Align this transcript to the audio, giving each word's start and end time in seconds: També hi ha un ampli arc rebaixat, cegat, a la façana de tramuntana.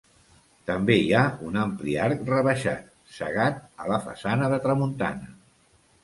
També 0.67 0.93
hi 1.01 1.09
ha 1.17 1.25
un 1.49 1.57
ampli 1.63 1.91
arc 2.05 2.23
rebaixat, 2.29 2.87
cegat, 3.17 3.59
a 3.83 3.91
la 3.91 3.99
façana 4.07 4.49
de 4.55 4.59
tramuntana. 4.65 5.29